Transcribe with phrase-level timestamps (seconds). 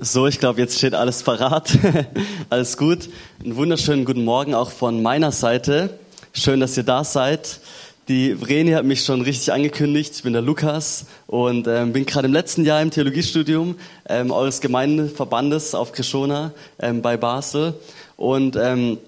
[0.00, 1.76] So, ich glaube, jetzt steht alles parat.
[2.50, 3.08] alles gut.
[3.42, 5.98] Einen wunderschönen guten Morgen auch von meiner Seite.
[6.32, 7.58] Schön, dass ihr da seid.
[8.06, 10.12] Die Vreni hat mich schon richtig angekündigt.
[10.14, 13.74] Ich bin der Lukas und ähm, bin gerade im letzten Jahr im Theologiestudium
[14.08, 17.74] ähm, eures Gemeindeverbandes auf Krishona ähm, bei Basel.
[18.16, 18.98] Und ähm,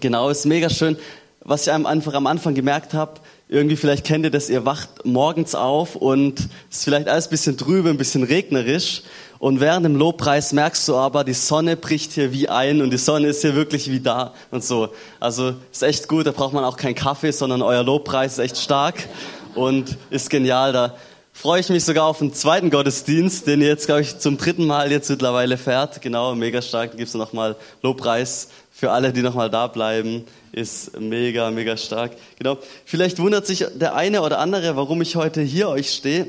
[0.00, 0.96] genau, ist mega schön.
[1.44, 5.54] Was ich einfach am Anfang gemerkt habe, irgendwie vielleicht kennt ihr das, ihr wacht morgens
[5.54, 6.40] auf und
[6.70, 9.02] es ist vielleicht alles ein bisschen trübe, ein bisschen regnerisch.
[9.44, 12.96] Und während dem Lobpreis merkst du aber, die Sonne bricht hier wie ein und die
[12.96, 14.88] Sonne ist hier wirklich wie da und so.
[15.20, 18.56] Also ist echt gut, da braucht man auch keinen Kaffee, sondern euer Lobpreis ist echt
[18.56, 19.06] stark
[19.54, 20.72] und ist genial.
[20.72, 20.94] Da
[21.34, 24.64] freue ich mich sogar auf den zweiten Gottesdienst, den ihr jetzt, glaube ich, zum dritten
[24.64, 26.00] Mal jetzt mittlerweile fährt.
[26.00, 26.92] Genau, mega stark.
[26.92, 30.24] Da gibt es nochmal Lobpreis für alle, die nochmal da bleiben.
[30.52, 32.12] Ist mega, mega stark.
[32.38, 32.56] Genau.
[32.86, 36.28] Vielleicht wundert sich der eine oder andere, warum ich heute hier euch stehe,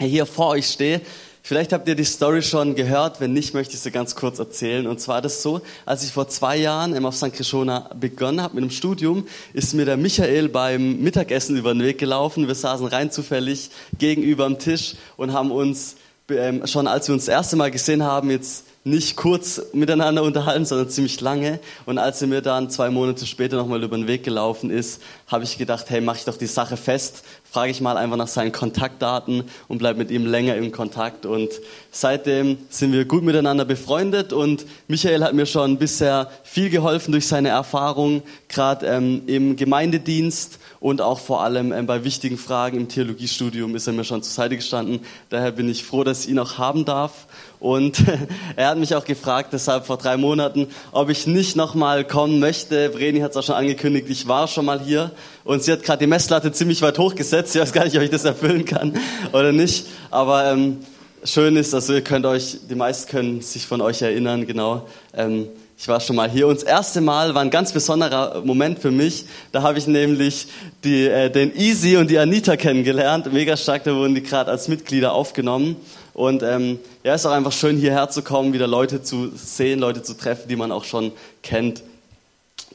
[0.00, 1.00] hier vor euch stehe.
[1.42, 4.86] Vielleicht habt ihr die Story schon gehört, wenn nicht, möchte ich sie ganz kurz erzählen.
[4.86, 7.32] Und zwar das so, als ich vor zwei Jahren auf St.
[7.32, 11.98] Krishona begonnen habe mit dem Studium, ist mir der Michael beim Mittagessen über den Weg
[11.98, 12.46] gelaufen.
[12.46, 15.96] Wir saßen rein zufällig gegenüber am Tisch und haben uns
[16.28, 20.64] ähm, schon, als wir uns das erste Mal gesehen haben, jetzt nicht kurz miteinander unterhalten,
[20.64, 21.58] sondern ziemlich lange.
[21.84, 25.44] Und als er mir dann zwei Monate später nochmal über den Weg gelaufen ist, habe
[25.44, 28.50] ich gedacht, hey, mach ich doch die Sache fest, frage ich mal einfach nach seinen
[28.50, 31.24] Kontaktdaten und bleib mit ihm länger im Kontakt.
[31.24, 31.50] Und
[31.92, 37.28] seitdem sind wir gut miteinander befreundet und Michael hat mir schon bisher viel geholfen durch
[37.28, 42.88] seine Erfahrung, gerade ähm, im Gemeindedienst und auch vor allem ähm, bei wichtigen Fragen im
[42.88, 45.00] Theologiestudium ist er mir schon zur Seite gestanden.
[45.28, 47.26] Daher bin ich froh, dass ich ihn auch haben darf.
[47.60, 48.02] Und
[48.56, 52.94] er hat mich auch gefragt, deshalb vor drei Monaten, ob ich nicht nochmal kommen möchte.
[52.94, 55.10] Vreni hat es auch schon angekündigt, ich war schon mal hier.
[55.44, 57.54] Und sie hat gerade die Messlatte ziemlich weit hochgesetzt.
[57.54, 58.94] Ich weiß gar nicht, ob ich das erfüllen kann
[59.32, 59.86] oder nicht.
[60.10, 60.78] Aber ähm,
[61.24, 64.86] schön ist, also ihr könnt euch, die meisten können sich von euch erinnern, genau.
[65.14, 65.48] Ähm,
[65.78, 68.90] ich war schon mal hier und das erste Mal war ein ganz besonderer Moment für
[68.90, 69.24] mich.
[69.50, 70.46] Da habe ich nämlich
[70.84, 73.32] die, äh, den Easy und die Anita kennengelernt.
[73.32, 75.76] Mega stark, da wurden die gerade als Mitglieder aufgenommen.
[76.12, 80.02] Und ähm, ja, ist auch einfach schön, hierher zu kommen, wieder Leute zu sehen, Leute
[80.02, 81.82] zu treffen, die man auch schon kennt.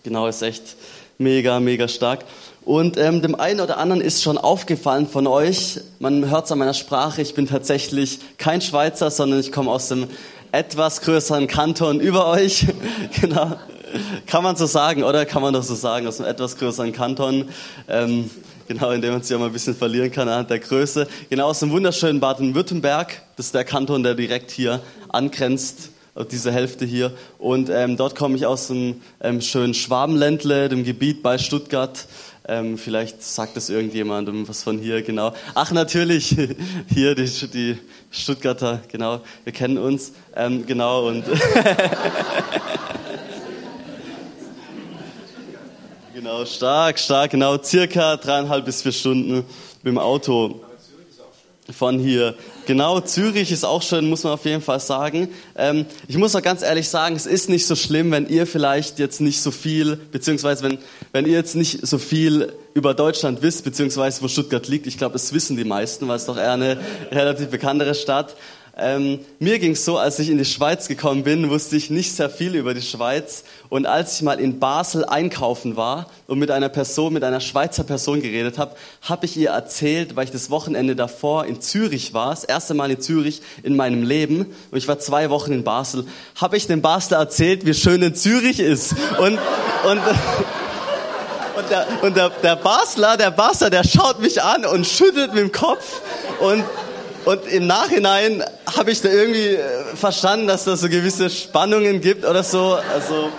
[0.02, 0.76] Genau, ist echt
[1.18, 2.26] mega, mega stark.
[2.64, 6.58] Und ähm, dem einen oder anderen ist schon aufgefallen von euch, man hört es an
[6.58, 10.08] meiner Sprache, ich bin tatsächlich kein Schweizer, sondern ich komme aus dem
[10.52, 12.66] etwas größeren Kanton über euch.
[13.22, 13.60] genau.
[14.26, 15.26] Kann man so sagen, oder?
[15.26, 17.50] Kann man doch so sagen, aus einem etwas größeren Kanton.
[17.88, 18.30] Ähm,
[18.68, 21.08] genau, in dem man sich auch mal ein bisschen verlieren kann anhand der Größe.
[21.30, 23.22] Genau, aus dem wunderschönen Baden-Württemberg.
[23.36, 25.90] Das ist der Kanton, der direkt hier angrenzt
[26.24, 27.12] diese Hälfte hier.
[27.38, 32.08] Und ähm, dort komme ich aus dem ähm, schönen Schwabenländle, dem Gebiet bei Stuttgart.
[32.48, 35.34] Ähm, vielleicht sagt es irgendjemandem was von hier, genau.
[35.56, 36.28] Ach, natürlich,
[36.94, 37.80] hier die, die
[38.12, 41.26] Stuttgarter, genau, wir kennen uns, ähm, genau, und
[46.14, 49.46] genau, stark, stark, genau, circa dreieinhalb bis vier Stunden mit
[49.84, 50.62] dem Auto
[51.72, 52.36] von hier.
[52.66, 55.30] Genau, Zürich ist auch schön, muss man auf jeden Fall sagen.
[55.56, 58.98] Ähm, ich muss auch ganz ehrlich sagen, es ist nicht so schlimm, wenn ihr vielleicht
[58.98, 60.78] jetzt nicht so viel, beziehungsweise wenn,
[61.12, 64.88] wenn ihr jetzt nicht so viel über Deutschland wisst, beziehungsweise wo Stuttgart liegt.
[64.88, 66.78] Ich glaube, das wissen die meisten, weil es doch eher eine
[67.12, 68.36] relativ bekanntere Stadt.
[68.78, 72.14] Ähm, mir ging es so, als ich in die Schweiz gekommen bin, wusste ich nicht
[72.14, 73.46] sehr viel über die Schweiz.
[73.70, 77.86] Und als ich mal in Basel einkaufen war und mit einer Person, mit einer Schweizer
[77.86, 82.32] Person geredet habe, habe ich ihr erzählt, weil ich das Wochenende davor in Zürich war,
[82.32, 86.06] das erste Mal in Zürich in meinem Leben, und ich war zwei Wochen in Basel,
[86.36, 88.94] habe ich dem Basler erzählt, wie schön in Zürich ist.
[89.20, 89.40] Und,
[89.90, 90.02] und
[91.56, 95.42] und, der, und der, der Basler, der Basler, der schaut mich an und schüttelt mit
[95.42, 96.02] dem Kopf
[96.42, 96.64] und
[97.26, 98.44] und im Nachhinein
[98.78, 102.78] habe ich da irgendwie äh, verstanden, dass da so gewisse Spannungen gibt oder so.
[102.94, 103.30] Also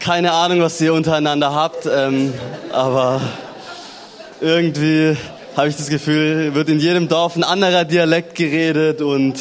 [0.00, 2.32] keine Ahnung, was ihr untereinander habt, ähm,
[2.72, 3.20] aber
[4.40, 5.14] irgendwie
[5.54, 9.36] habe ich das Gefühl, wird in jedem Dorf ein anderer Dialekt geredet und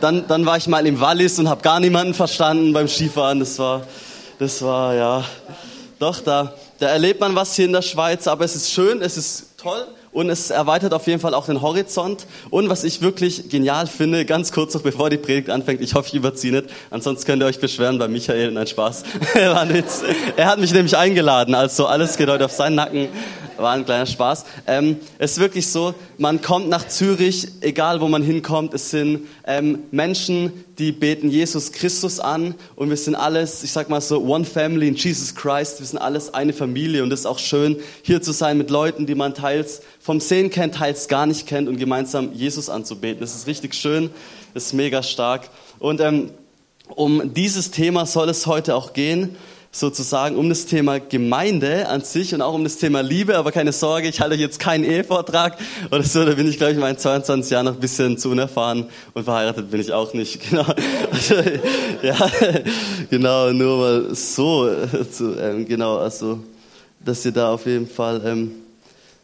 [0.00, 3.38] dann, dann war ich mal im Wallis und habe gar niemanden verstanden beim Skifahren.
[3.38, 3.86] Das war,
[4.40, 5.24] das war ja,
[6.00, 9.16] doch da, da erlebt man was hier in der Schweiz, aber es ist schön, es
[9.16, 12.26] ist toll und es erweitert auf jeden Fall auch den Horizont.
[12.50, 16.08] Und was ich wirklich genial finde, ganz kurz noch bevor die Predigt anfängt, ich hoffe,
[16.08, 19.04] ich überziehe nicht, ansonsten könnt ihr euch beschweren bei Michael, nein Spaß.
[20.36, 23.08] Er hat mich nämlich eingeladen, also alles geht heute auf seinen Nacken.
[23.60, 24.44] War ein kleiner Spaß.
[24.66, 29.28] Ähm, es ist wirklich so, man kommt nach Zürich, egal wo man hinkommt, es sind
[29.46, 34.22] ähm, Menschen, die beten Jesus Christus an und wir sind alles, ich sag mal so,
[34.22, 37.76] one family in Jesus Christ, wir sind alles eine Familie und es ist auch schön,
[38.02, 41.68] hier zu sein mit Leuten, die man teils vom Sehen kennt, teils gar nicht kennt
[41.68, 43.20] und gemeinsam Jesus anzubeten.
[43.20, 44.10] Das ist richtig schön,
[44.54, 45.50] das ist mega stark.
[45.78, 46.30] Und ähm,
[46.88, 49.36] um dieses Thema soll es heute auch gehen
[49.72, 53.36] sozusagen um das Thema Gemeinde an sich und auch um das Thema Liebe.
[53.36, 55.58] Aber keine Sorge, ich halte euch jetzt keinen Ehevortrag
[55.90, 56.24] oder so.
[56.24, 59.24] Da bin ich, glaube ich, in meinen 22 Jahren noch ein bisschen zu unerfahren und
[59.24, 60.40] verheiratet bin ich auch nicht.
[60.50, 60.64] Genau.
[61.12, 61.34] Also,
[62.02, 62.16] ja,
[63.08, 64.68] genau, nur mal so.
[65.12, 66.40] Zu, ähm, genau, also,
[67.04, 68.52] dass ihr da auf jeden Fall ähm,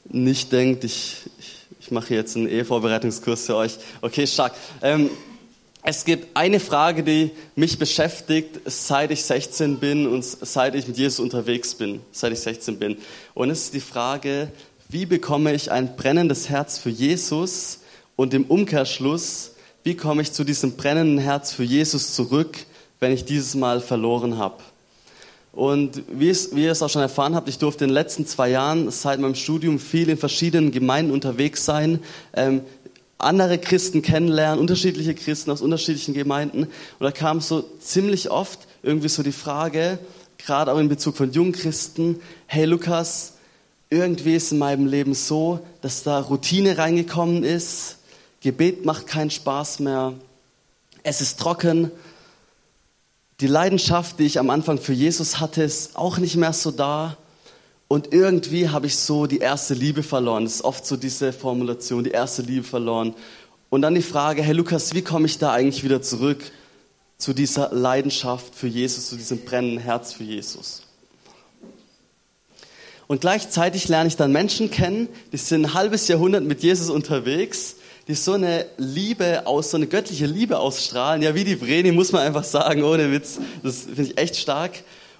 [0.09, 3.79] nicht denkt, ich, ich, ich mache jetzt einen Ehevorbereitungskurs für euch.
[4.03, 4.53] Okay, stark.
[4.83, 5.11] Ähm,
[5.89, 10.97] es gibt eine Frage, die mich beschäftigt, seit ich 16 bin und seit ich mit
[10.99, 12.97] Jesus unterwegs bin, seit ich 16 bin.
[13.35, 14.51] Und es ist die Frage,
[14.89, 17.83] wie bekomme ich ein brennendes Herz für Jesus
[18.17, 19.53] und im Umkehrschluss,
[19.85, 22.59] wie komme ich zu diesem brennenden Herz für Jesus zurück,
[22.99, 24.57] wenn ich dieses Mal verloren habe?
[25.53, 28.27] Und wie, es, wie ihr es auch schon erfahren habt, ich durfte in den letzten
[28.27, 32.01] zwei Jahren seit meinem Studium viel in verschiedenen Gemeinden unterwegs sein,
[32.35, 32.63] ähm,
[33.19, 36.65] andere Christen kennenlernen, unterschiedliche Christen aus unterschiedlichen Gemeinden.
[36.65, 36.71] Und
[37.01, 39.99] da kam so ziemlich oft irgendwie so die Frage,
[40.39, 43.35] gerade auch in Bezug von jungen Christen, hey Lukas,
[43.89, 47.97] irgendwie ist in meinem Leben so, dass da Routine reingekommen ist,
[48.41, 50.13] Gebet macht keinen Spaß mehr,
[51.03, 51.91] es ist trocken,
[53.41, 57.17] die Leidenschaft, die ich am Anfang für Jesus hatte, ist auch nicht mehr so da.
[57.89, 60.45] Und irgendwie habe ich so die erste Liebe verloren.
[60.45, 63.15] Das ist oft so diese Formulation, die erste Liebe verloren.
[63.71, 66.43] Und dann die Frage, hey Lukas, wie komme ich da eigentlich wieder zurück
[67.19, 70.83] zu dieser Leidenschaft für Jesus, zu diesem brennenden Herz für Jesus?
[73.07, 77.77] Und gleichzeitig lerne ich dann Menschen kennen, die sind ein halbes Jahrhundert mit Jesus unterwegs,
[78.09, 81.23] die so eine Liebe aus, so eine göttliche Liebe ausstrahlen.
[81.23, 83.39] Ja, wie die Vreni, muss man einfach sagen, ohne Witz.
[83.63, 84.73] Das finde ich echt stark.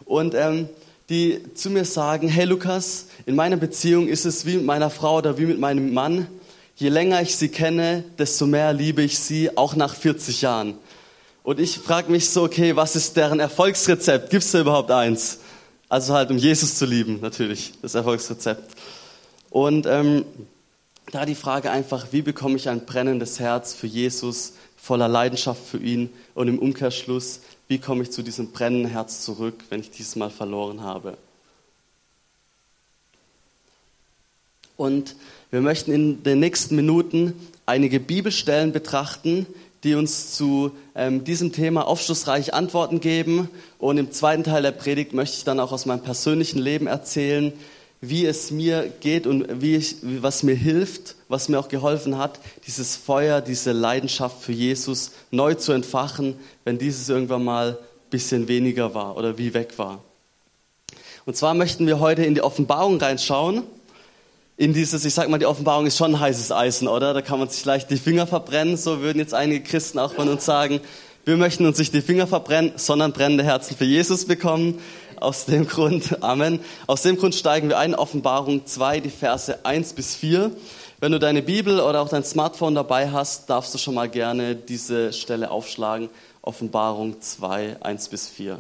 [0.05, 0.69] Und ähm,
[1.09, 5.19] die zu mir sagen, hey Lukas, in meiner Beziehung ist es wie mit meiner Frau
[5.19, 6.27] oder wie mit meinem Mann.
[6.75, 10.75] Je länger ich sie kenne, desto mehr liebe ich sie, auch nach 40 Jahren.
[11.43, 14.31] Und ich frage mich so, okay, was ist deren Erfolgsrezept?
[14.31, 15.39] Gibt es da überhaupt eins?
[15.89, 18.69] Also halt, um Jesus zu lieben, natürlich, das Erfolgsrezept.
[19.51, 20.25] Und ähm,
[21.13, 24.55] da die Frage einfach, wie bekomme ich ein brennendes Herz für Jesus,
[24.87, 29.65] voller Leidenschaft für ihn und im Umkehrschluss, wie komme ich zu diesem brennenden Herz zurück,
[29.69, 31.19] wenn ich dieses Mal verloren habe?
[34.77, 35.17] Und
[35.51, 37.35] wir möchten in den nächsten Minuten
[37.65, 39.47] einige Bibelstellen betrachten,
[39.83, 43.49] die uns zu ähm, diesem Thema aufschlussreich Antworten geben.
[43.79, 47.53] Und im zweiten Teil der Predigt möchte ich dann auch aus meinem persönlichen Leben erzählen,
[48.09, 52.41] wie es mir geht und wie ich, was mir hilft, was mir auch geholfen hat,
[52.67, 58.49] dieses Feuer, diese Leidenschaft für Jesus neu zu entfachen, wenn dieses irgendwann mal ein bisschen
[58.49, 60.03] weniger war oder wie weg war.
[61.25, 63.65] Und zwar möchten wir heute in die Offenbarung reinschauen.
[64.57, 67.13] In dieses, ich sag mal, die Offenbarung ist schon heißes Eisen, oder?
[67.13, 68.77] Da kann man sich leicht die Finger verbrennen.
[68.77, 70.81] So würden jetzt einige Christen auch von uns sagen.
[71.25, 74.79] Wir möchten uns nicht die Finger verbrennen, sondern brennende Herzen für Jesus bekommen.
[75.19, 76.61] Aus dem Grund, Amen.
[76.87, 80.51] Aus dem Grund steigen wir ein, Offenbarung 2, die Verse 1 bis 4.
[80.99, 84.55] Wenn du deine Bibel oder auch dein Smartphone dabei hast, darfst du schon mal gerne
[84.55, 86.11] diese Stelle aufschlagen.
[86.43, 88.59] Offenbarung 2, 1 bis 4.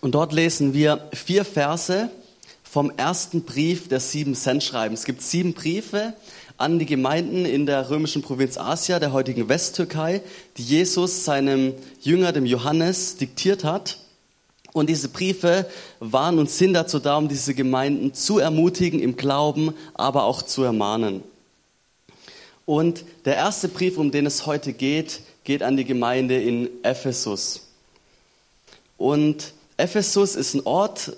[0.00, 2.10] Und dort lesen wir vier Verse
[2.70, 4.92] vom ersten Brief der sieben Sendschreiben.
[4.92, 6.12] Es gibt sieben Briefe
[6.58, 10.20] an die Gemeinden in der römischen Provinz Asia, der heutigen Westtürkei,
[10.58, 14.00] die Jesus seinem Jünger, dem Johannes, diktiert hat.
[14.74, 15.66] Und diese Briefe
[15.98, 20.62] waren und sind dazu da, um diese Gemeinden zu ermutigen im Glauben, aber auch zu
[20.62, 21.22] ermahnen.
[22.66, 27.62] Und der erste Brief, um den es heute geht, geht an die Gemeinde in Ephesus.
[28.98, 31.12] Und Ephesus ist ein Ort,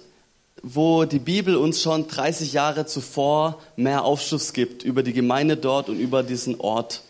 [0.62, 5.88] wo die Bibel uns schon 30 Jahre zuvor mehr Aufschluss gibt über die Gemeinde dort
[5.88, 7.02] und über diesen Ort.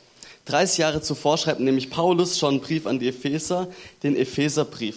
[0.47, 3.69] 30 Jahre zuvor schreibt nämlich Paulus schon einen Brief an die Epheser,
[4.02, 4.97] den Epheserbrief.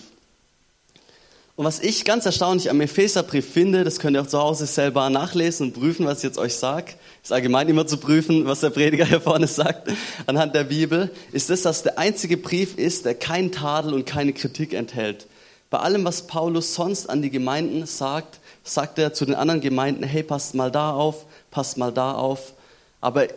[1.55, 5.11] Und was ich ganz erstaunlich am Epheserbrief finde, das könnt ihr auch zu Hause selber
[5.11, 8.71] nachlesen und prüfen, was ich jetzt euch sage, ist allgemein immer zu prüfen, was der
[8.71, 9.91] Prediger hier vorne sagt,
[10.25, 14.33] anhand der Bibel, ist das, dass der einzige Brief ist, der keinen Tadel und keine
[14.33, 15.27] Kritik enthält.
[15.69, 20.03] Bei allem, was Paulus sonst an die Gemeinden sagt, sagt er zu den anderen Gemeinden,
[20.03, 22.53] hey, passt mal da auf, passt mal da auf.
[23.01, 23.27] Aber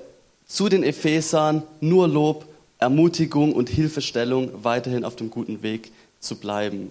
[0.46, 2.46] zu den Ephesern nur Lob
[2.78, 6.90] Ermutigung und Hilfestellung, weiterhin auf dem guten Weg zu bleiben.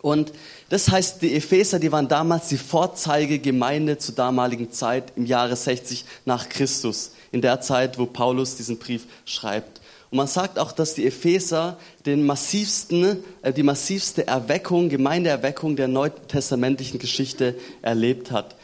[0.00, 0.32] Und
[0.68, 6.04] das heißt, die Epheser, die waren damals die Vorzeigegemeinde zur damaligen Zeit im Jahre 60
[6.24, 9.80] nach Christus, in der Zeit, wo Paulus diesen Brief schreibt.
[10.16, 16.98] Man sagt auch, dass die Epheser den massivsten, äh, die massivste Erweckung, Gemeindeerweckung der neutestamentlichen
[16.98, 18.56] Geschichte erlebt hat.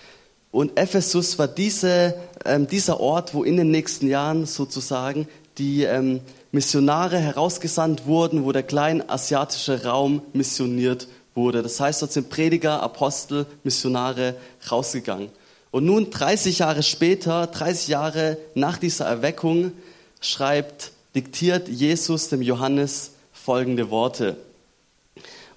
[0.51, 5.29] Und Ephesus war diese, ähm, dieser Ort, wo in den nächsten Jahren sozusagen
[5.59, 6.21] die ähm,
[6.53, 11.63] Missionare herausgesandt wurden, wo der kleinasiatische Raum missioniert wurde.
[11.63, 14.37] Das heißt, dort sind Prediger, Apostel, Missionare
[14.71, 15.29] rausgegangen.
[15.71, 19.73] Und nun 30 Jahre später, 30 Jahre nach dieser Erweckung,
[20.21, 24.37] schreibt, diktiert Jesus dem Johannes folgende Worte.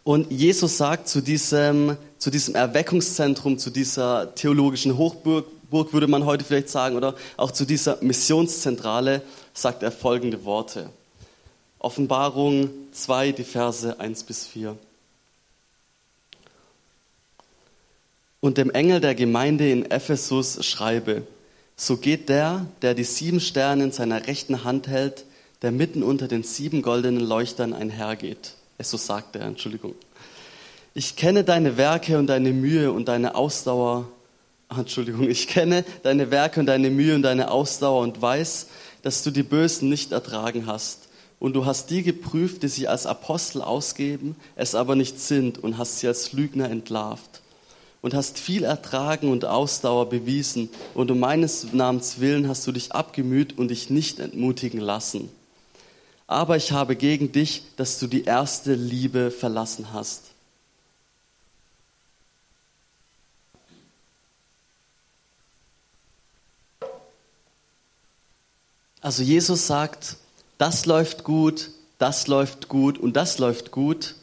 [0.03, 6.25] Und Jesus sagt zu diesem, zu diesem Erweckungszentrum, zu dieser theologischen Hochburg, Burg würde man
[6.25, 9.21] heute vielleicht sagen, oder auch zu dieser Missionszentrale,
[9.53, 10.89] sagt er folgende Worte.
[11.79, 14.77] Offenbarung 2, die Verse 1 bis 4.
[18.41, 21.23] Und dem Engel der Gemeinde in Ephesus schreibe,
[21.75, 25.25] so geht der, der die sieben Sterne in seiner rechten Hand hält,
[25.65, 28.53] der mitten unter den sieben goldenen Leuchtern einhergeht.
[28.77, 29.95] Es so sagt er, Entschuldigung.
[30.93, 34.07] Ich kenne deine Werke und deine Mühe und deine Ausdauer.
[34.69, 38.67] Entschuldigung, ich kenne deine Werke und deine Mühe und deine Ausdauer und weiß,
[39.01, 41.07] dass du die Bösen nicht ertragen hast.
[41.39, 45.79] Und du hast die geprüft, die sich als Apostel ausgeben, es aber nicht sind, und
[45.79, 47.41] hast sie als Lügner entlarvt
[48.03, 52.91] und hast viel ertragen und Ausdauer bewiesen, und um meines Namens willen hast du dich
[52.91, 55.27] abgemüht und dich nicht entmutigen lassen.
[56.27, 60.23] Aber ich habe gegen dich, dass du die erste Liebe verlassen hast.
[69.05, 70.17] Also Jesus sagt,
[70.57, 74.15] das läuft gut, das läuft gut und das läuft gut,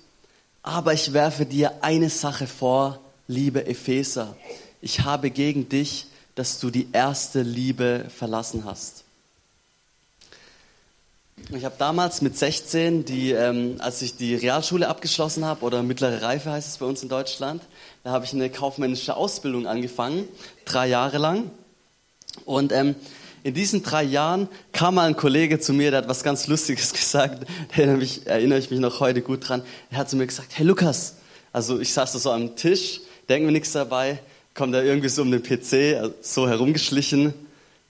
[0.64, 4.37] aber ich werfe dir eine Sache vor, liebe Epheser,
[4.80, 9.04] ich habe gegen dich, dass du die erste Liebe verlassen hast.
[11.50, 16.22] Ich habe damals mit 16, die, ähm, als ich die Realschule abgeschlossen habe, oder mittlere
[16.22, 17.62] Reife heißt es bei uns in Deutschland,
[18.04, 20.25] da habe ich eine kaufmännische Ausbildung angefangen,
[20.64, 21.50] drei Jahre lang.
[22.44, 22.94] Und ähm,
[23.42, 26.92] in diesen drei Jahren kam mal ein Kollege zu mir, der hat was ganz Lustiges
[26.94, 27.46] gesagt,
[27.76, 29.62] da erinnere ich mich noch heute gut dran.
[29.90, 31.16] Er hat zu mir gesagt, hey Lukas,
[31.52, 34.18] also ich saß da so am Tisch denken wir nichts dabei,
[34.54, 37.32] kommt er irgendwie so um den PC, so herumgeschlichen,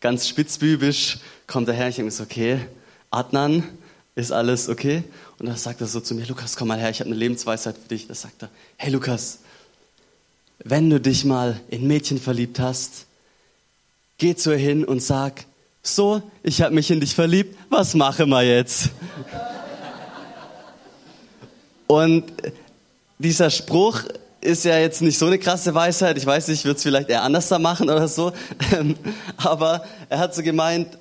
[0.00, 2.60] ganz spitzbübisch, kommt er her, ich denke mir so, okay,
[3.12, 3.62] Adnan,
[4.14, 5.04] ist alles okay?
[5.38, 7.76] Und dann sagt er so zu mir, Lukas, komm mal her, ich habe eine Lebensweisheit
[7.76, 8.06] für dich.
[8.06, 9.40] Da sagt er, hey Lukas,
[10.64, 13.06] wenn du dich mal in Mädchen verliebt hast,
[14.18, 15.44] geh zu ihr hin und sag,
[15.82, 18.90] so, ich habe mich in dich verliebt, was mache wir jetzt?
[21.88, 22.24] und
[23.18, 24.02] dieser Spruch
[24.40, 26.18] ist ja jetzt nicht so eine krasse Weisheit.
[26.18, 28.32] Ich weiß nicht, ich würde es vielleicht eher anders da machen oder so.
[29.36, 30.98] Aber er hat so gemeint,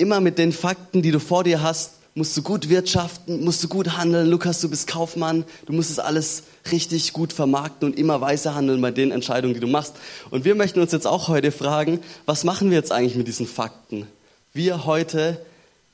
[0.00, 3.68] immer mit den Fakten, die du vor dir hast, musst du gut wirtschaften, musst du
[3.68, 4.28] gut handeln.
[4.28, 6.42] Lukas, du bist Kaufmann, du musst es alles
[6.72, 9.94] richtig gut vermarkten und immer weise handeln bei den Entscheidungen, die du machst.
[10.30, 13.46] Und wir möchten uns jetzt auch heute fragen, was machen wir jetzt eigentlich mit diesen
[13.46, 14.06] Fakten?
[14.52, 15.40] Wir heute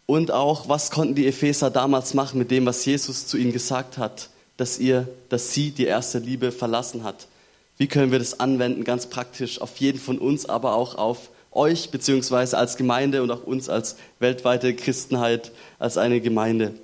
[0.07, 3.99] und auch, was konnten die Epheser damals machen mit dem, was Jesus zu ihnen gesagt
[3.99, 4.31] hat?
[4.57, 7.27] dass ihr, dass sie die erste Liebe verlassen hat.
[7.79, 11.91] Wie können wir das anwenden, ganz praktisch auf jeden von uns, aber auch auf euch,
[11.91, 16.75] beziehungsweise als Gemeinde und auch uns als weltweite Christenheit, als eine Gemeinde.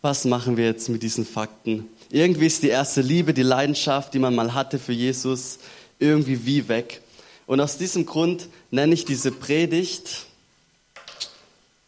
[0.00, 1.88] Was machen wir jetzt mit diesen Fakten?
[2.10, 5.58] Irgendwie ist die erste Liebe, die Leidenschaft, die man mal hatte für Jesus,
[5.98, 7.00] irgendwie wie weg.
[7.46, 10.26] Und aus diesem Grund nenne ich diese Predigt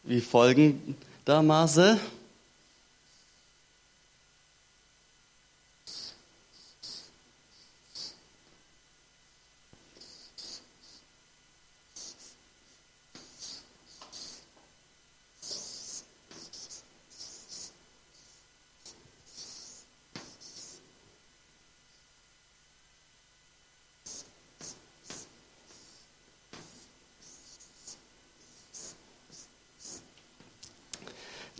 [0.03, 1.99] wie folgendermaßen.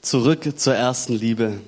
[0.08, 1.60] Zurück zur ersten Liebe.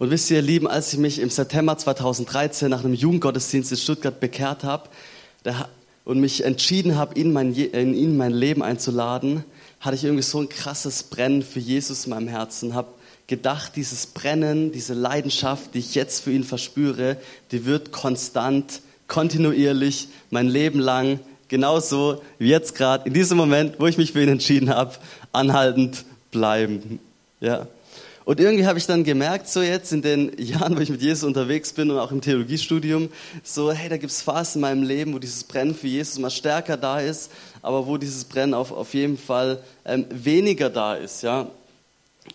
[0.00, 3.76] Und wisst ihr, ihr Lieben, als ich mich im September 2013 nach einem Jugendgottesdienst in
[3.76, 4.88] Stuttgart bekehrt habe
[6.04, 9.44] und mich entschieden habe, in, mein, in ihn mein Leben einzuladen,
[9.78, 12.88] hatte ich irgendwie so ein krasses Brennen für Jesus in meinem Herzen, habe
[13.28, 17.16] gedacht, dieses Brennen, diese Leidenschaft, die ich jetzt für ihn verspüre,
[17.52, 23.86] die wird konstant, kontinuierlich, mein Leben lang, genauso wie jetzt gerade, in diesem Moment, wo
[23.86, 24.94] ich mich für ihn entschieden habe,
[25.32, 26.98] anhaltend bleiben.
[27.40, 27.66] Ja.
[28.24, 31.22] Und irgendwie habe ich dann gemerkt, so jetzt in den Jahren, wo ich mit Jesus
[31.22, 33.08] unterwegs bin und auch im Theologiestudium,
[33.44, 36.30] so, hey, da gibt es Phasen in meinem Leben, wo dieses Brennen für Jesus mal
[36.30, 37.30] stärker da ist,
[37.62, 41.48] aber wo dieses Brennen auf, auf jeden Fall ähm, weniger da ist, ja.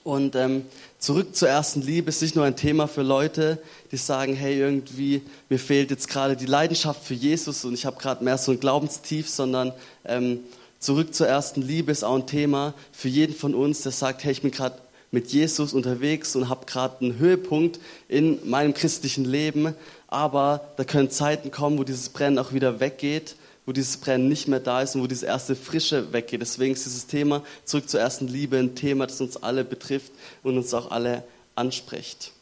[0.04, 0.64] Und ähm,
[1.02, 3.58] zurück zur ersten Liebe ist nicht nur ein Thema für Leute,
[3.92, 8.00] die sagen, hey, irgendwie, mir fehlt jetzt gerade die Leidenschaft für Jesus und ich habe
[8.00, 9.74] gerade mehr so ein Glaubenstief, sondern
[10.06, 10.42] ähm,
[10.80, 14.32] zurück zur ersten Liebe ist auch ein Thema für jeden von uns, der sagt, hey,
[14.32, 14.78] ich bin gerade
[15.10, 19.74] mit Jesus unterwegs und habe gerade einen Höhepunkt in meinem christlichen Leben,
[20.08, 23.36] aber da können Zeiten kommen, wo dieses Brennen auch wieder weggeht,
[23.72, 26.42] wo dieses Brennen nicht mehr da ist und wo diese erste Frische weggeht.
[26.42, 30.12] Deswegen ist dieses Thema zurück zur ersten Liebe ein Thema, das uns alle betrifft
[30.44, 31.24] und uns auch alle
[31.56, 32.34] anspricht.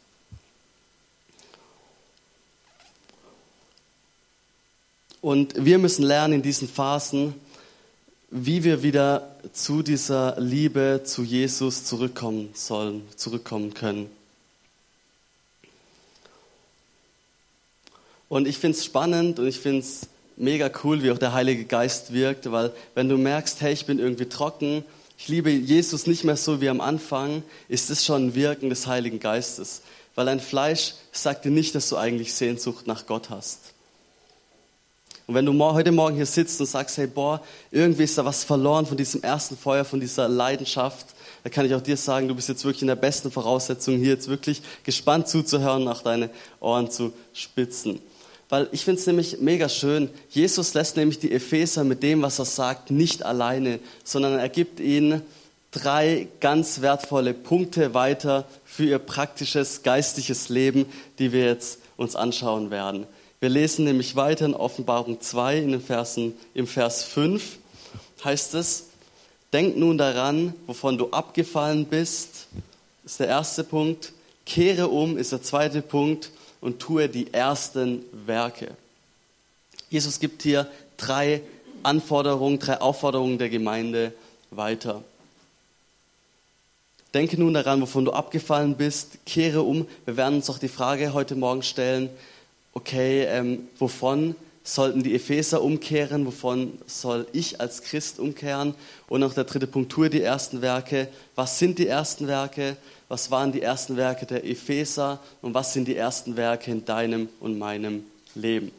[5.21, 7.35] Und wir müssen lernen in diesen Phasen,
[8.31, 14.09] wie wir wieder zu dieser Liebe zu Jesus zurückkommen sollen, zurückkommen können.
[18.29, 20.07] Und ich finde es spannend und ich finde es
[20.39, 23.99] mega cool, wie auch der Heilige Geist wirkt, weil wenn du merkst, hey, ich bin
[23.99, 24.83] irgendwie trocken,
[25.17, 28.87] ich liebe Jesus nicht mehr so wie am Anfang, ist das schon ein Wirken des
[28.87, 29.81] Heiligen Geistes.
[30.15, 33.73] Weil dein Fleisch sagt dir nicht, dass du eigentlich Sehnsucht nach Gott hast.
[35.27, 38.43] Und wenn du heute Morgen hier sitzt und sagst, hey, boah, irgendwie ist da was
[38.43, 41.07] verloren von diesem ersten Feuer, von dieser Leidenschaft,
[41.43, 44.13] da kann ich auch dir sagen, du bist jetzt wirklich in der besten Voraussetzung, hier
[44.13, 46.29] jetzt wirklich gespannt zuzuhören, nach deine
[46.59, 48.01] Ohren zu spitzen.
[48.49, 50.09] Weil ich finde es nämlich mega schön.
[50.29, 54.79] Jesus lässt nämlich die Epheser mit dem, was er sagt, nicht alleine, sondern er gibt
[54.79, 55.21] ihnen
[55.71, 60.87] drei ganz wertvolle Punkte weiter für ihr praktisches geistliches Leben,
[61.19, 63.05] die wir jetzt uns anschauen werden.
[63.39, 67.59] Wir lesen nämlich weiter in Offenbarung 2 in den Versen, im Vers 5
[68.23, 68.87] heißt es,
[69.53, 72.47] denk nun daran, wovon du abgefallen bist,
[73.05, 74.11] ist der erste Punkt,
[74.45, 78.71] kehre um ist der zweite Punkt und tue die ersten Werke.
[79.89, 81.41] Jesus gibt hier drei
[81.83, 84.13] Anforderungen, drei Aufforderungen der Gemeinde
[84.51, 85.03] weiter.
[87.13, 89.87] Denke nun daran, wovon du abgefallen bist, kehre um.
[90.05, 92.09] Wir werden uns auch die Frage heute Morgen stellen,
[92.73, 98.75] okay, ähm, wovon sollten die Epheser umkehren, wovon soll ich als Christ umkehren?
[99.07, 101.07] Und auch der dritte Punkt, tue die ersten Werke.
[101.33, 102.77] Was sind die ersten Werke?
[103.09, 105.19] Was waren die ersten Werke der Epheser?
[105.41, 108.71] Und was sind die ersten Werke in deinem und meinem Leben?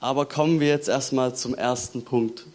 [0.00, 2.46] Aber kommen wir jetzt erstmal zum ersten Punkt.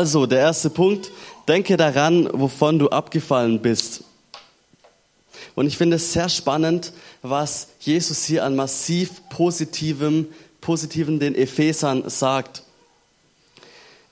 [0.00, 1.10] Also, der erste Punkt,
[1.46, 4.02] denke daran, wovon du abgefallen bist.
[5.54, 10.28] Und ich finde es sehr spannend, was Jesus hier an massiv positivem,
[10.62, 12.62] positiven den Ephesern sagt.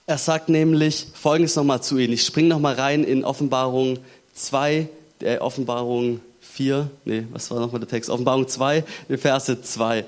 [0.07, 2.13] Er sagt nämlich Folgendes nochmal zu ihnen.
[2.13, 3.99] Ich springe nochmal rein in Offenbarung
[4.35, 4.91] 2,
[5.23, 8.11] äh, Offenbarung 4, nee, was war nochmal der Text?
[8.11, 8.85] Offenbarung 2,
[9.17, 10.05] Verse 2.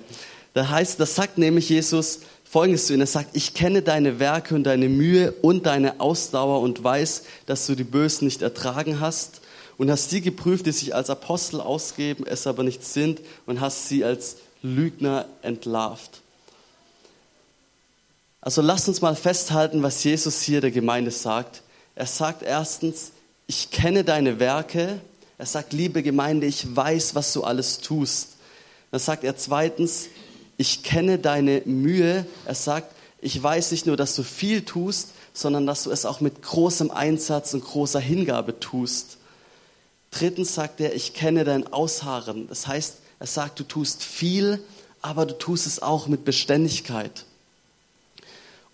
[0.52, 3.02] Da heißt, das sagt nämlich Jesus, Folgendes zu ihnen.
[3.02, 7.64] Er sagt, ich kenne deine Werke und deine Mühe und deine Ausdauer und weiß, dass
[7.68, 9.40] du die Bösen nicht ertragen hast
[9.78, 13.88] und hast die geprüft, die sich als Apostel ausgeben, es aber nicht sind und hast
[13.88, 16.22] sie als Lügner entlarvt.
[18.40, 21.62] Also lasst uns mal festhalten, was Jesus hier der Gemeinde sagt.
[21.94, 23.12] Er sagt erstens,
[23.46, 25.00] ich kenne deine Werke.
[25.38, 28.30] Er sagt, liebe Gemeinde, ich weiß, was du alles tust.
[28.90, 30.08] Dann sagt er zweitens,
[30.60, 32.26] ich kenne deine Mühe.
[32.44, 36.20] Er sagt, ich weiß nicht nur, dass du viel tust, sondern dass du es auch
[36.20, 39.16] mit großem Einsatz und großer Hingabe tust.
[40.10, 42.46] Drittens sagt er, ich kenne dein Ausharren.
[42.46, 44.62] Das heißt, er sagt, du tust viel,
[45.00, 47.24] aber du tust es auch mit Beständigkeit.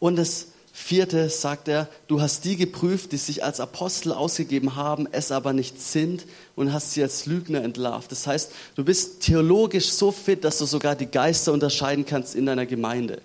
[0.00, 5.08] Und das Vierte sagt er, du hast die geprüft, die sich als Apostel ausgegeben haben,
[5.10, 8.12] es aber nicht sind und hast sie als Lügner entlarvt.
[8.12, 12.44] Das heißt, du bist theologisch so fit, dass du sogar die Geister unterscheiden kannst in
[12.44, 13.22] deiner Gemeinde.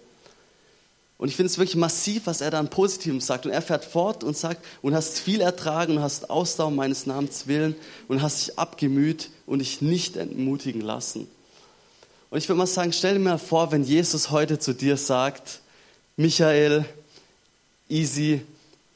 [1.17, 3.45] Und ich finde es wirklich massiv, was er da an Positivem sagt.
[3.45, 7.47] Und er fährt fort und sagt, und hast viel ertragen und hast Ausdauer meines Namens
[7.47, 7.75] willen
[8.07, 11.27] und hast dich abgemüht und dich nicht entmutigen lassen.
[12.29, 15.59] Und ich würde mal sagen, stell dir mal vor, wenn Jesus heute zu dir sagt,
[16.15, 16.85] Michael,
[17.91, 18.41] Easy,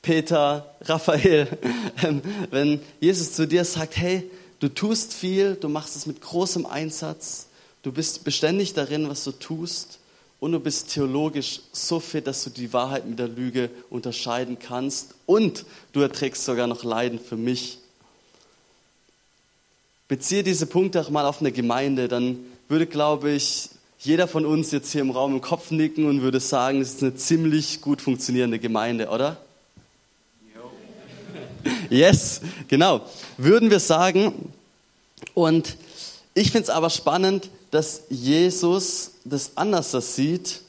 [0.02, 1.48] Peter, Raphael,
[2.04, 4.30] ähm, wenn Jesus zu dir sagt, hey,
[4.60, 7.48] du tust viel, du machst es mit großem Einsatz,
[7.84, 10.00] du bist beständig darin, was du tust
[10.40, 15.16] und du bist theologisch so fit, dass du die Wahrheit mit der Lüge unterscheiden kannst
[15.26, 17.80] und du erträgst sogar noch Leiden für mich.
[20.08, 22.38] Beziehe diese Punkte auch mal auf eine Gemeinde, dann
[22.70, 23.70] würde, glaube ich,
[24.06, 27.04] jeder von uns jetzt hier im Raum im Kopf nicken und würde sagen, es ist
[27.04, 29.38] eine ziemlich gut funktionierende Gemeinde, oder?
[31.90, 33.02] Yes, genau.
[33.38, 34.54] Würden wir sagen.
[35.34, 35.78] Und
[36.36, 40.62] ich finde es aber spannend, dass Jesus das anders sieht.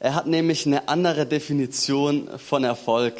[0.00, 3.14] Er hat nämlich eine andere Definition von Erfolg.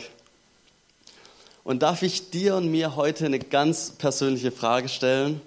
[1.64, 5.42] Und darf ich dir und mir heute eine ganz persönliche Frage stellen?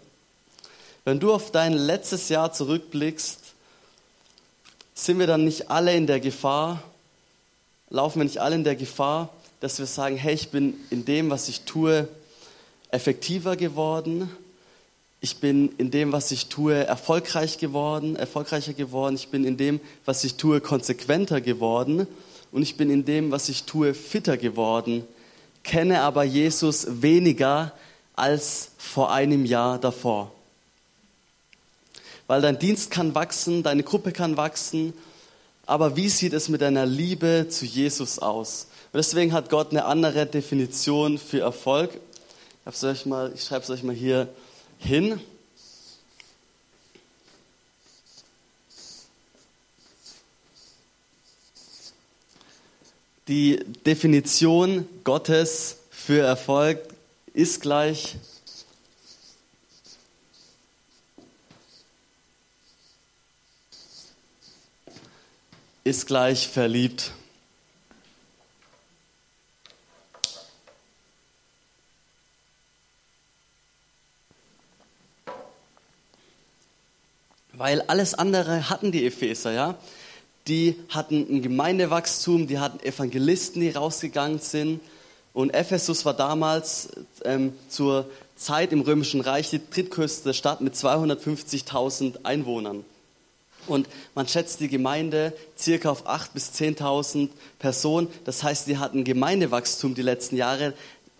[1.04, 3.41] Wenn du auf dein letztes Jahr zurückblickst,
[5.06, 6.84] sind wir dann nicht alle in der Gefahr,
[7.90, 11.32] laufen wir nicht alle in der Gefahr, dass wir sagen, hey, ich bin in dem,
[11.32, 12.08] was ich tue,
[12.92, 14.30] effektiver geworden.
[15.20, 19.16] Ich bin in dem, was ich tue, erfolgreich geworden, erfolgreicher geworden.
[19.16, 22.06] Ich bin in dem, was ich tue, konsequenter geworden.
[22.52, 25.04] Und ich bin in dem, was ich tue, fitter geworden.
[25.64, 27.72] Kenne aber Jesus weniger
[28.16, 30.32] als vor einem Jahr davor
[32.32, 34.94] weil dein Dienst kann wachsen, deine Gruppe kann wachsen,
[35.66, 38.68] aber wie sieht es mit deiner Liebe zu Jesus aus?
[38.94, 41.90] Und deswegen hat Gott eine andere Definition für Erfolg.
[42.66, 44.30] Ich, ich schreibe es euch mal hier
[44.80, 45.20] hin.
[53.28, 56.80] Die Definition Gottes für Erfolg
[57.34, 58.16] ist gleich
[65.84, 67.12] ist gleich verliebt.
[77.54, 79.78] Weil alles andere hatten die Epheser, ja.
[80.48, 84.82] Die hatten ein Gemeindewachstum, die hatten Evangelisten, die rausgegangen sind.
[85.34, 86.90] Und Ephesus war damals
[87.24, 92.84] ähm, zur Zeit im Römischen Reich die drittgrößte Stadt mit 250.000 Einwohnern.
[93.68, 98.08] Und man schätzt die Gemeinde circa auf 8.000 bis 10.000 Personen.
[98.26, 100.74] Das heißt, sie hatten Gemeindewachstum die letzten Jahre.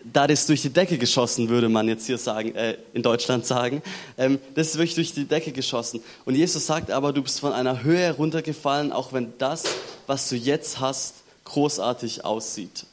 [0.04, 3.82] Da das durch die Decke geschossen, würde man jetzt hier sagen, äh, in Deutschland sagen.
[4.18, 6.02] Ähm, das ist wirklich durch die Decke geschossen.
[6.24, 9.62] Und Jesus sagt aber, du bist von einer Höhe runtergefallen, auch wenn das,
[10.08, 12.86] was du jetzt hast, großartig aussieht.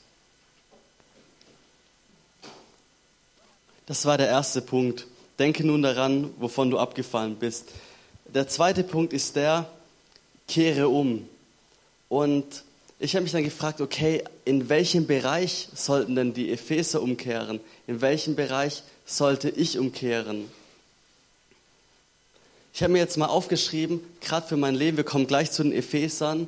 [3.87, 5.07] Das war der erste Punkt.
[5.39, 7.69] Denke nun daran, wovon du abgefallen bist.
[8.35, 9.67] Der zweite Punkt ist der,
[10.47, 11.27] kehre um.
[12.09, 12.63] Und
[12.99, 17.59] ich habe mich dann gefragt, okay, in welchem Bereich sollten denn die Epheser umkehren?
[17.87, 20.51] In welchem Bereich sollte ich umkehren?
[22.71, 25.73] Ich habe mir jetzt mal aufgeschrieben, gerade für mein Leben, wir kommen gleich zu den
[25.73, 26.47] Ephesern,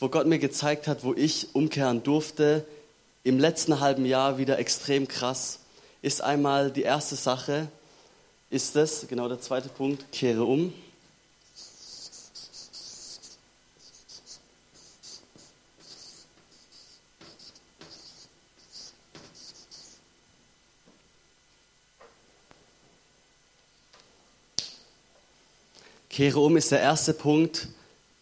[0.00, 2.64] wo Gott mir gezeigt hat, wo ich umkehren durfte,
[3.22, 5.60] im letzten halben Jahr wieder extrem krass,
[6.02, 7.68] ist einmal die erste Sache,
[8.50, 10.72] ist es, genau der zweite Punkt, kehre um.
[26.10, 27.68] Kehre um ist der erste Punkt,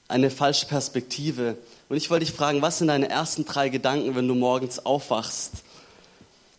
[0.09, 1.57] eine falsche Perspektive.
[1.88, 5.53] Und ich wollte dich fragen, was sind deine ersten drei Gedanken, wenn du morgens aufwachst?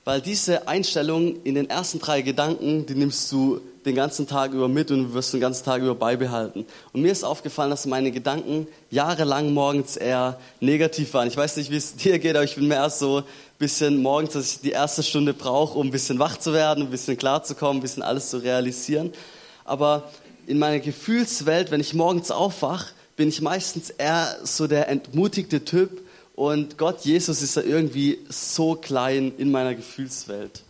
[0.05, 4.67] Weil diese Einstellung in den ersten drei Gedanken, die nimmst du den ganzen Tag über
[4.67, 6.65] mit und wirst den ganzen Tag über beibehalten.
[6.93, 11.27] Und mir ist aufgefallen, dass meine Gedanken jahrelang morgens eher negativ waren.
[11.27, 13.23] Ich weiß nicht, wie es dir geht, aber ich bin mehr so ein
[13.59, 16.89] bisschen morgens, dass ich die erste Stunde brauche, um ein bisschen wach zu werden, ein
[16.89, 19.13] bisschen klar zu kommen, ein bisschen alles zu realisieren.
[19.63, 20.09] Aber
[20.49, 26.01] in meiner Gefühlswelt, wenn ich morgens aufwach, bin ich meistens eher so der entmutigte Typ
[26.35, 30.63] und Gott, Jesus ist da irgendwie so klein in meiner Gefühlswelt.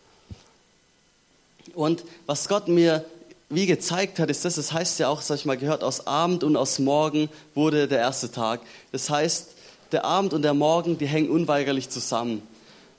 [1.76, 3.06] Und was Gott mir
[3.50, 6.06] wie gezeigt hat, ist das, das heißt ja auch, das habe ich mal gehört, aus
[6.06, 8.60] Abend und aus Morgen wurde der erste Tag.
[8.92, 9.48] Das heißt,
[9.94, 12.44] der Abend und der Morgen, die hängen unweigerlich zusammen.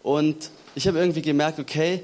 [0.02, 2.00] Und ich habe irgendwie gemerkt, okay,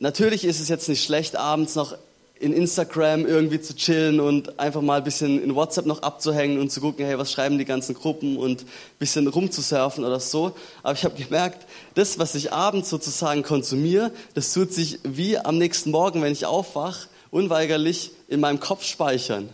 [0.00, 1.96] natürlich ist es jetzt nicht schlecht, abends noch
[2.38, 6.70] in Instagram irgendwie zu chillen und einfach mal ein bisschen in WhatsApp noch abzuhängen und
[6.70, 8.66] zu gucken, hey, was schreiben die ganzen Gruppen und ein
[8.98, 10.54] bisschen rumzusurfen oder so.
[10.82, 15.56] Aber ich habe gemerkt, das, was ich abends sozusagen konsumiere, das tut sich wie am
[15.56, 19.48] nächsten Morgen, wenn ich aufwache, unweigerlich in meinem Kopf speichern.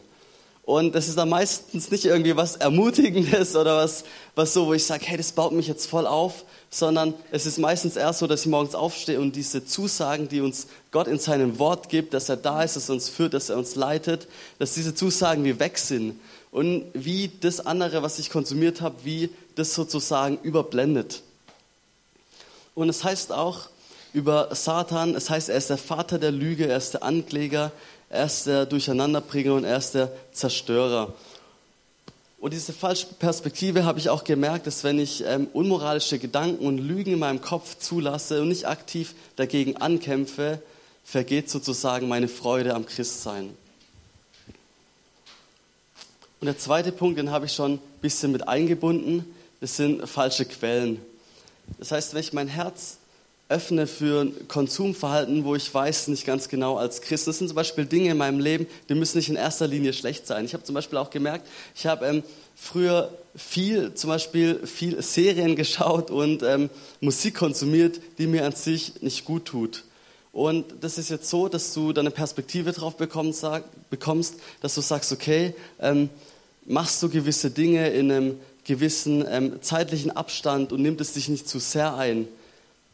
[0.64, 4.84] Und das ist dann meistens nicht irgendwie was Ermutigendes oder was, was so, wo ich
[4.84, 8.40] sage, hey, das baut mich jetzt voll auf, sondern es ist meistens erst so, dass
[8.40, 12.38] ich morgens aufstehe und diese Zusagen, die uns Gott in seinem Wort gibt, dass er
[12.38, 14.26] da ist, dass er uns führt, dass er uns leitet,
[14.58, 16.18] dass diese Zusagen wie weg sind
[16.50, 21.22] und wie das andere, was ich konsumiert habe, wie das sozusagen überblendet.
[22.74, 23.68] Und es heißt auch
[24.14, 27.70] über Satan, es heißt, er ist der Vater der Lüge, er ist der Ankläger,
[28.08, 31.12] er ist der Durcheinanderbringer und er ist der Zerstörer.
[32.42, 36.78] Und diese falsche Perspektive habe ich auch gemerkt, dass wenn ich ähm, unmoralische Gedanken und
[36.78, 40.60] Lügen in meinem Kopf zulasse und nicht aktiv dagegen ankämpfe,
[41.04, 43.50] vergeht sozusagen meine Freude am Christsein.
[46.40, 49.24] Und der zweite Punkt, den habe ich schon ein bisschen mit eingebunden,
[49.60, 51.00] das sind falsche Quellen.
[51.78, 52.96] Das heißt, wenn ich mein Herz
[53.52, 57.28] öffne für Konsumverhalten, wo ich weiß nicht ganz genau als Christ.
[57.28, 60.26] Das sind zum Beispiel Dinge in meinem Leben, die müssen nicht in erster Linie schlecht
[60.26, 60.44] sein.
[60.46, 62.22] Ich habe zum Beispiel auch gemerkt, ich habe ähm,
[62.56, 69.02] früher viel, zum Beispiel viel Serien geschaut und ähm, Musik konsumiert, die mir an sich
[69.02, 69.84] nicht gut tut.
[70.32, 74.80] Und das ist jetzt so, dass du deine Perspektive drauf bekommst, sag, bekommst dass du
[74.80, 76.08] sagst, okay, ähm,
[76.64, 81.46] machst du gewisse Dinge in einem gewissen ähm, zeitlichen Abstand und nimmst es dich nicht
[81.46, 82.28] zu sehr ein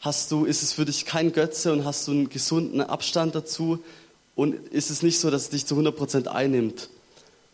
[0.00, 3.80] Hast du, ist es für dich kein Götze und hast du einen gesunden Abstand dazu?
[4.37, 6.88] Und ist es nicht so, dass es dich zu 100% einnimmt?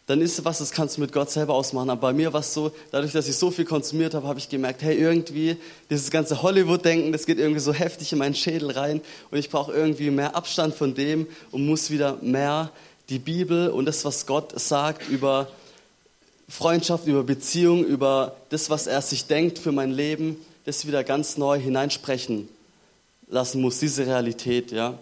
[0.07, 1.88] Dann ist was, das kannst du mit Gott selber ausmachen.
[1.88, 4.50] Aber bei mir war es so, dadurch, dass ich so viel konsumiert habe, habe ich
[4.50, 5.57] gemerkt, hey, irgendwie,
[5.88, 9.00] dieses ganze Hollywood-Denken, das geht irgendwie so heftig in meinen Schädel rein.
[9.30, 12.70] Und ich brauche irgendwie mehr Abstand von dem und muss wieder mehr
[13.09, 15.48] die Bibel und das, was Gott sagt über
[16.50, 21.37] Freundschaft, über Beziehung, über das, was er sich denkt für mein Leben, das wieder ganz
[21.37, 22.48] neu hineinsprechen
[23.29, 24.98] lassen muss, diese Realität, ja.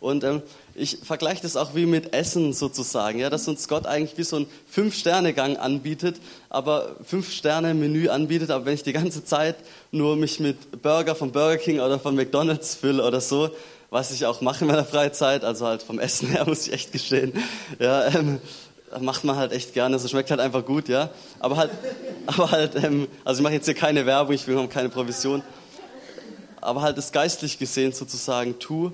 [0.00, 0.42] Und ähm,
[0.74, 4.36] ich vergleiche das auch wie mit Essen sozusagen, ja, dass uns Gott eigentlich wie so
[4.36, 6.16] ein Fünf-Sterne-Gang anbietet,
[6.48, 9.56] aber Fünf-Sterne-Menü anbietet, aber wenn ich die ganze Zeit
[9.92, 13.50] nur mich mit Burger von Burger King oder von McDonalds fülle oder so,
[13.90, 16.92] was ich auch mache in meiner Freizeit, also halt vom Essen her, muss ich echt
[16.92, 17.32] gestehen,
[17.78, 18.40] ja, ähm,
[19.00, 19.96] macht man halt echt gerne.
[19.96, 21.10] Es schmeckt halt einfach gut, ja.
[21.40, 21.70] Aber halt,
[22.26, 25.42] aber halt, ähm, also ich mache jetzt hier keine Werbung, ich bekomme keine Provision.
[26.60, 28.92] Aber halt das geistlich gesehen sozusagen tu,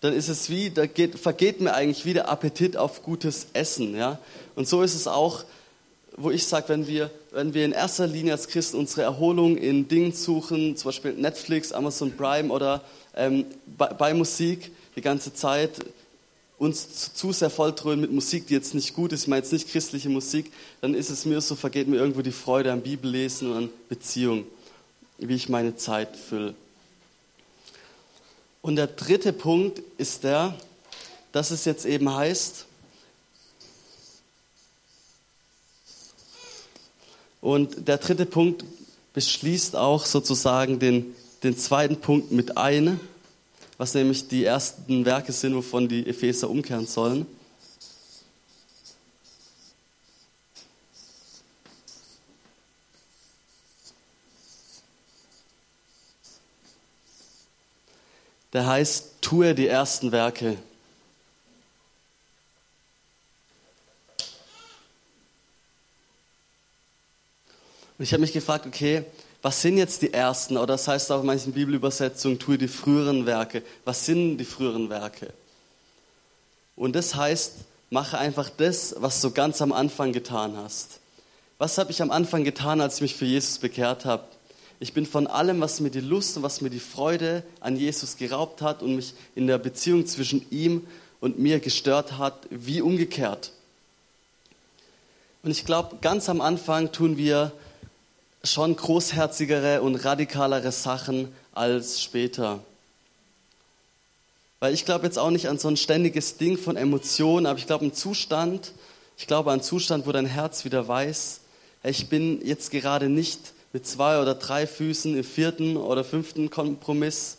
[0.00, 4.18] dann ist es wie, da geht, vergeht mir eigentlich wieder Appetit auf gutes Essen, ja.
[4.54, 5.44] Und so ist es auch,
[6.16, 9.88] wo ich sage, wenn wir, wenn wir in erster Linie als Christen unsere Erholung in
[9.88, 12.82] Dingen suchen, zum Beispiel Netflix, Amazon Prime oder
[13.16, 13.46] ähm,
[13.76, 15.78] bei, bei Musik die ganze Zeit,
[16.58, 19.68] uns zu sehr volltrönen mit Musik, die jetzt nicht gut ist, ich meine jetzt nicht
[19.68, 23.56] christliche Musik, dann ist es mir so, vergeht mir irgendwo die Freude am Bibellesen und
[23.56, 24.44] an Beziehung,
[25.18, 26.54] wie ich meine Zeit fülle.
[28.60, 30.58] Und der dritte Punkt ist der,
[31.30, 32.66] dass es jetzt eben heißt,
[37.40, 38.64] und der dritte Punkt
[39.14, 42.98] beschließt auch sozusagen den, den zweiten Punkt mit ein,
[43.78, 47.26] was nämlich die ersten Werke sind, wovon die Epheser umkehren sollen.
[58.52, 60.56] Der heißt, tue die ersten Werke.
[67.98, 69.04] Und ich habe mich gefragt, okay,
[69.42, 70.56] was sind jetzt die ersten?
[70.56, 73.62] Oder das heißt auch in manchen Bibelübersetzungen, tue die früheren Werke.
[73.84, 75.32] Was sind die früheren Werke?
[76.74, 77.54] Und das heißt,
[77.90, 81.00] mache einfach das, was du ganz am Anfang getan hast.
[81.58, 84.24] Was habe ich am Anfang getan, als ich mich für Jesus bekehrt habe?
[84.80, 88.16] Ich bin von allem, was mir die Lust und was mir die Freude an Jesus
[88.16, 90.86] geraubt hat und mich in der Beziehung zwischen ihm
[91.20, 93.52] und mir gestört hat, wie umgekehrt.
[95.42, 97.52] Und ich glaube, ganz am Anfang tun wir
[98.44, 102.60] schon großherzigere und radikalere Sachen als später.
[104.60, 107.66] Weil ich glaube jetzt auch nicht an so ein ständiges Ding von Emotionen, aber ich
[107.66, 108.72] glaube einen Zustand,
[109.16, 111.40] ich glaube an einen Zustand, wo dein Herz wieder weiß,
[111.84, 113.40] ich bin jetzt gerade nicht
[113.72, 117.38] mit zwei oder drei Füßen im vierten oder fünften Kompromiss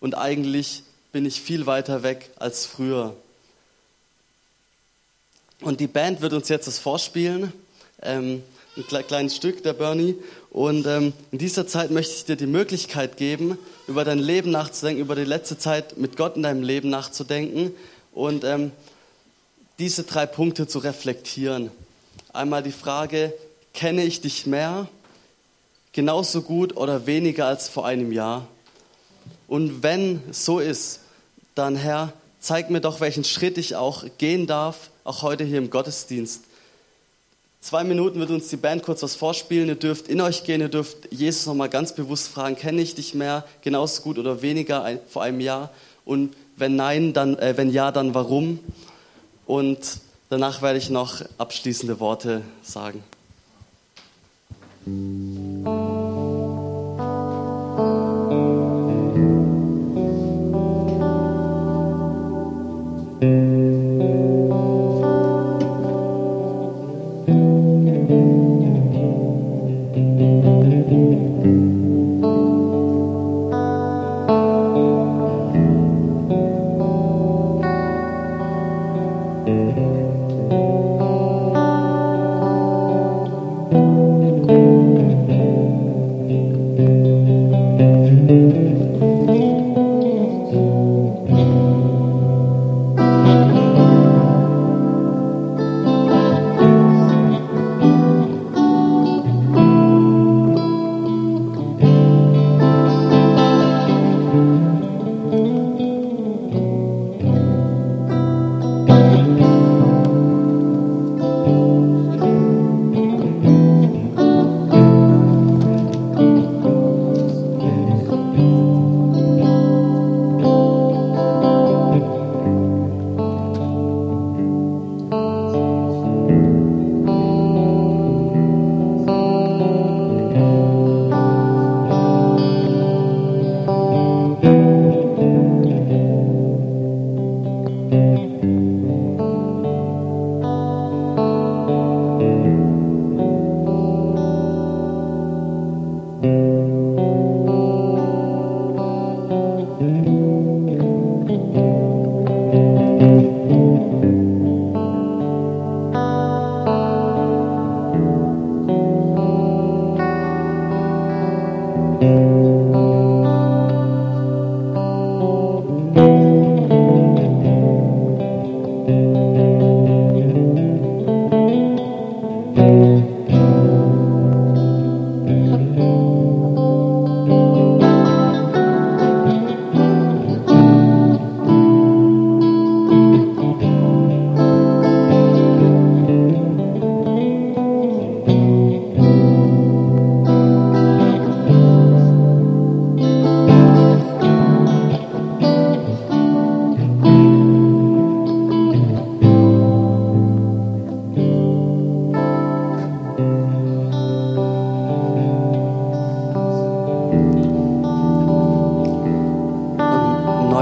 [0.00, 3.16] und eigentlich bin ich viel weiter weg als früher.
[5.60, 7.52] Und die Band wird uns jetzt das vorspielen.
[8.02, 8.42] Ähm,
[8.76, 10.16] ein kleines Stück, der Bernie.
[10.50, 15.00] Und ähm, in dieser Zeit möchte ich dir die Möglichkeit geben, über dein Leben nachzudenken,
[15.00, 17.72] über die letzte Zeit mit Gott in deinem Leben nachzudenken
[18.12, 18.72] und ähm,
[19.78, 21.70] diese drei Punkte zu reflektieren.
[22.32, 23.32] Einmal die Frage,
[23.72, 24.88] kenne ich dich mehr,
[25.92, 28.46] genauso gut oder weniger als vor einem Jahr?
[29.48, 31.00] Und wenn so ist,
[31.54, 35.70] dann Herr, zeig mir doch, welchen Schritt ich auch gehen darf, auch heute hier im
[35.70, 36.42] Gottesdienst.
[37.64, 39.68] Zwei Minuten wird uns die Band kurz was vorspielen.
[39.68, 43.14] Ihr dürft in euch gehen, ihr dürft Jesus nochmal ganz bewusst fragen, kenne ich dich
[43.14, 45.70] mehr, genauso gut oder weniger ein, vor einem Jahr?
[46.04, 48.60] Und wenn nein, dann, äh, wenn ja, dann warum?
[49.46, 49.78] Und
[50.28, 53.02] danach werde ich noch abschließende Worte sagen.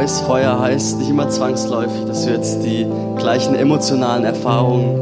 [0.04, 2.84] Heißt nicht immer zwangsläufig, dass du jetzt die
[3.18, 4.98] gleichen emotionalen Erfahrungen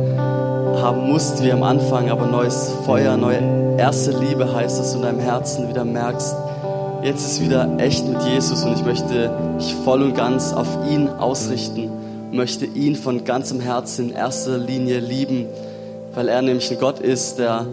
[0.78, 5.04] haben musst wie am Anfang, aber neues Feuer, neue erste Liebe heißt, dass du in
[5.04, 6.36] deinem Herzen wieder merkst,
[7.02, 11.08] jetzt ist wieder echt mit Jesus und ich möchte mich voll und ganz auf ihn
[11.08, 11.90] ausrichten,
[12.30, 15.46] möchte ihn von ganzem Herzen in erster Linie lieben,
[16.14, 17.66] weil er nämlich ein Gott ist, der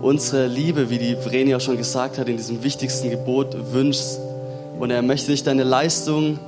[0.00, 4.20] unsere Liebe, wie die Vreni auch schon gesagt hat, in diesem wichtigsten Gebot wünscht.
[4.78, 6.38] Und er möchte nicht deine Leistung,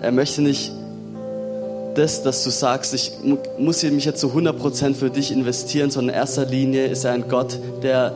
[0.00, 0.72] er möchte nicht
[1.94, 3.12] das, dass du sagst, ich
[3.58, 7.28] muss mich jetzt zu 100% für dich investieren, sondern in erster Linie ist er ein
[7.28, 8.14] Gott, der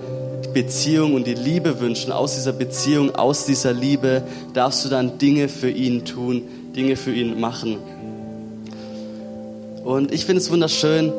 [0.53, 2.07] Beziehung und die Liebe wünscht.
[2.07, 6.43] Und aus dieser Beziehung, aus dieser Liebe darfst du dann Dinge für ihn tun,
[6.77, 7.79] Dinge für ihn machen.
[9.85, 11.13] Und ich finde es wunderschön,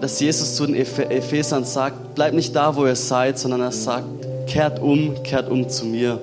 [0.00, 4.06] dass Jesus zu den Ephesern sagt, bleib nicht da, wo ihr seid, sondern er sagt,
[4.46, 6.18] kehrt um, kehrt um zu mir.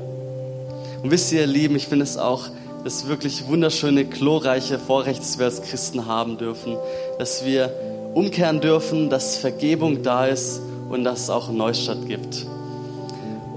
[1.03, 2.47] Und wisst ihr, ihr Lieben, ich finde es auch
[2.85, 6.77] das wirklich wunderschöne, glorreiche Vorrecht, das wir als Christen haben dürfen,
[7.17, 7.73] dass wir
[8.13, 12.45] umkehren dürfen, dass Vergebung da ist und dass es auch einen Neustart gibt.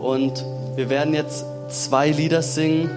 [0.01, 0.43] Und
[0.77, 2.91] wir werden jetzt zwei Lieder singen.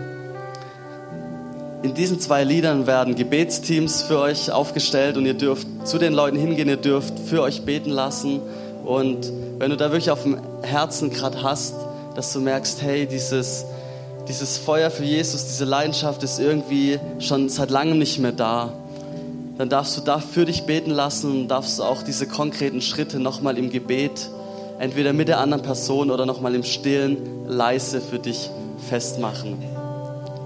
[1.84, 6.38] In diesen zwei Liedern werden Gebetsteams für euch aufgestellt und ihr dürft zu den Leuten
[6.38, 8.40] hingehen, ihr dürft für euch beten lassen.
[8.86, 11.76] Und wenn du da wirklich auf dem Herzen gerade hast,
[12.16, 13.66] dass du merkst, hey, dieses,
[14.28, 18.74] dieses Feuer für Jesus, diese Leidenschaft ist irgendwie schon seit langem nicht mehr da,
[19.58, 23.58] dann darfst du da für dich beten lassen und darfst auch diese konkreten Schritte nochmal
[23.58, 24.30] im Gebet,
[24.80, 27.18] entweder mit der anderen Person oder nochmal im Stillen,
[27.48, 28.50] leise für dich
[28.90, 29.58] festmachen.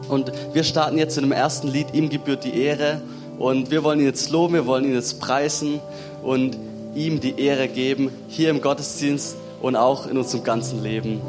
[0.09, 3.01] Und wir starten jetzt in dem ersten Lied, ihm gebührt die Ehre.
[3.39, 5.79] Und wir wollen ihn jetzt loben, wir wollen ihn jetzt preisen
[6.23, 6.57] und
[6.93, 11.21] ihm die Ehre geben, hier im Gottesdienst und auch in unserem ganzen Leben.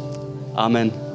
[0.55, 1.06] Amen.